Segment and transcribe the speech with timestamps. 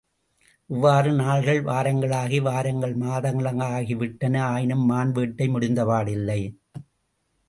[0.69, 6.41] இவ்வாறு நாள்கள் வாரங்களாகி, வாரங்கள் மாதங்களாகி விட்டன ஆயினும், மான் வேட்டை முடிந்தபாடில்லை.